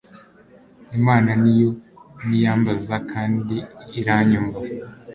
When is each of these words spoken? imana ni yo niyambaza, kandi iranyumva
imana 0.97 1.29
ni 1.41 1.53
yo 1.59 1.69
niyambaza, 2.27 2.95
kandi 3.11 3.55
iranyumva 3.99 4.61